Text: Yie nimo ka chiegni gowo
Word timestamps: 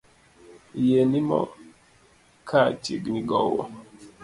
Yie 0.83 1.01
nimo 1.11 1.39
ka 2.47 2.61
chiegni 2.83 3.21
gowo 3.29 3.63